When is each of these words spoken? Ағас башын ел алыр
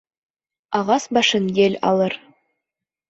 Ағас 0.79 1.05
башын 1.17 1.47
ел 1.61 1.77
алыр 1.91 2.17